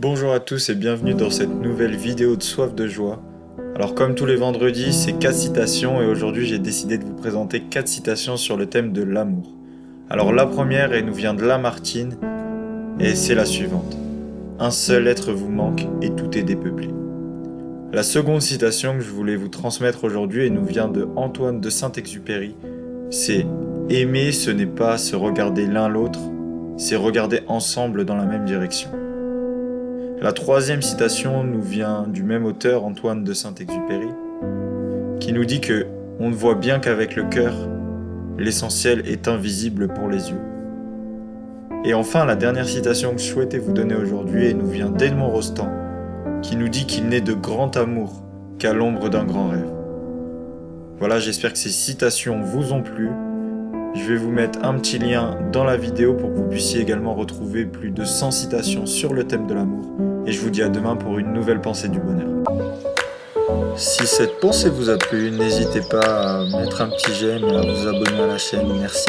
[0.00, 3.20] Bonjour à tous et bienvenue dans cette nouvelle vidéo de Soif de joie.
[3.74, 7.62] Alors comme tous les vendredis, c'est 4 citations et aujourd'hui j'ai décidé de vous présenter
[7.62, 9.52] 4 citations sur le thème de l'amour.
[10.08, 12.16] Alors la première, elle nous vient de Lamartine
[13.00, 13.96] et c'est la suivante.
[14.60, 16.90] Un seul être vous manque et tout est dépeuplé.
[17.92, 21.70] La seconde citation que je voulais vous transmettre aujourd'hui, elle nous vient de Antoine de
[21.70, 22.54] Saint-Exupéry.
[23.10, 23.46] C'est
[23.90, 26.20] Aimer, ce n'est pas se regarder l'un l'autre,
[26.76, 28.90] c'est regarder ensemble dans la même direction.
[30.20, 34.08] La troisième citation nous vient du même auteur, Antoine de Saint-Exupéry,
[35.20, 35.86] qui nous dit que
[36.18, 37.54] on ne voit bien qu'avec le cœur,
[38.36, 40.40] l'essentiel est invisible pour les yeux.
[41.84, 45.70] Et enfin, la dernière citation que je souhaitais vous donner aujourd'hui nous vient d'Edmond Rostand,
[46.42, 48.24] qui nous dit qu'il n'est de grand amour
[48.58, 49.70] qu'à l'ombre d'un grand rêve.
[50.98, 53.10] Voilà, j'espère que ces citations vous ont plu.
[53.94, 57.14] Je vais vous mettre un petit lien dans la vidéo pour que vous puissiez également
[57.14, 59.84] retrouver plus de 100 citations sur le thème de l'amour.
[60.26, 62.28] Et je vous dis à demain pour une nouvelle pensée du bonheur.
[63.76, 67.86] Si cette pensée vous a plu, n'hésitez pas à mettre un petit j'aime à vous
[67.86, 68.66] abonner à la chaîne.
[68.80, 69.08] Merci.